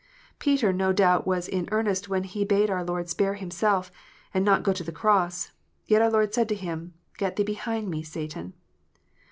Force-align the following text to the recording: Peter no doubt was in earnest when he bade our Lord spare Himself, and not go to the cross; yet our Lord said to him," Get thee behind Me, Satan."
Peter 0.39 0.73
no 0.73 0.91
doubt 0.91 1.27
was 1.27 1.47
in 1.47 1.69
earnest 1.71 2.09
when 2.09 2.23
he 2.23 2.43
bade 2.43 2.71
our 2.71 2.83
Lord 2.83 3.07
spare 3.07 3.35
Himself, 3.35 3.91
and 4.33 4.43
not 4.43 4.63
go 4.63 4.73
to 4.73 4.83
the 4.83 4.91
cross; 4.91 5.51
yet 5.85 6.01
our 6.01 6.09
Lord 6.09 6.33
said 6.33 6.49
to 6.49 6.55
him," 6.55 6.95
Get 7.19 7.35
thee 7.35 7.43
behind 7.43 7.87
Me, 7.87 8.01
Satan." 8.01 8.53